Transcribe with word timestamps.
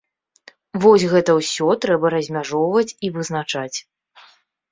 Вось 0.83 1.05
гэта 1.11 1.31
ўсё 1.39 1.67
трэба 1.85 2.07
размяжоўваць 2.15 2.95
і 3.09 3.13
вызначаць. 3.17 3.77